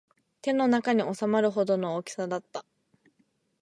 [0.41, 2.65] 手の中に収まるほどの大きさだった